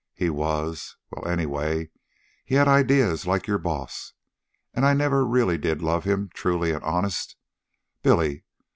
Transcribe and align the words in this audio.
He 0.15 0.31
was... 0.31 0.95
well, 1.11 1.31
anyway, 1.31 1.91
he 2.43 2.55
had 2.55 2.67
ideas 2.67 3.27
like 3.27 3.45
your 3.45 3.59
boss. 3.59 4.13
And 4.73 4.83
I 4.83 4.95
never 4.95 5.23
really 5.27 5.59
did 5.59 5.83
love 5.83 6.05
him, 6.05 6.31
truly 6.33 6.71
and 6.71 6.83
honest, 6.83 7.35
Billy. 8.01 8.43